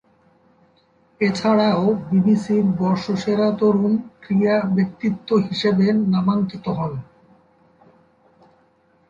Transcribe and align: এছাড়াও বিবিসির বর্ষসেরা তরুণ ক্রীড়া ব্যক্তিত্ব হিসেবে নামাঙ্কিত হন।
এছাড়াও 1.21 1.83
বিবিসির 2.09 2.65
বর্ষসেরা 2.79 3.47
তরুণ 3.59 3.93
ক্রীড়া 4.21 4.57
ব্যক্তিত্ব 4.75 5.29
হিসেবে 5.47 5.85
নামাঙ্কিত 6.13 6.65
হন। 6.77 6.93